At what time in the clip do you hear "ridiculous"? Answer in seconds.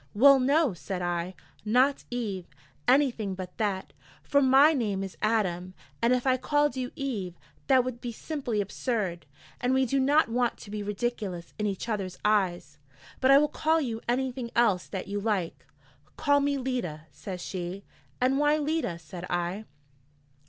10.81-11.53